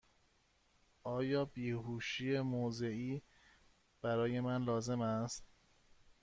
[1.03, 3.21] آیا بیهوشی موضعی
[4.01, 5.43] برای من لازم است؟